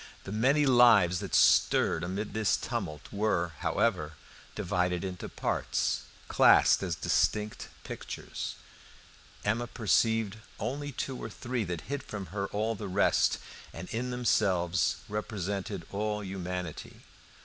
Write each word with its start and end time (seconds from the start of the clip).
The 0.23 0.31
many 0.31 0.65
lives 0.65 1.19
that 1.19 1.35
stirred 1.35 2.03
amid 2.03 2.33
this 2.33 2.57
tumult 2.57 3.03
were, 3.11 3.51
however, 3.59 4.13
divided 4.55 5.03
into 5.03 5.29
parts, 5.29 6.05
classed 6.27 6.81
as 6.81 6.95
distinct 6.95 7.67
pictures. 7.83 8.55
Emma 9.45 9.67
perceived 9.67 10.37
only 10.59 10.91
two 10.91 11.23
or 11.23 11.29
three 11.29 11.63
that 11.65 11.81
hid 11.81 12.01
from 12.01 12.25
her 12.33 12.47
all 12.47 12.73
the 12.73 12.87
rest, 12.89 13.37
and 13.73 13.87
in 13.89 14.09
themselves 14.09 14.95
represented 15.07 15.85
all 15.91 16.23
humanity. 16.23 17.01